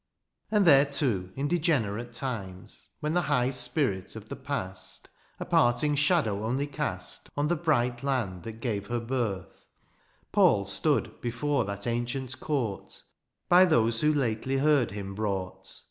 [0.49, 2.89] And there, too, in degenerate times.
[3.01, 8.01] When the high spirit of the past A parting shadow only cast On the bright
[8.01, 9.67] land that gave her birth,
[10.31, 13.03] Paul stood, before that ancient court
[13.47, 15.71] By those who lately heard him brought.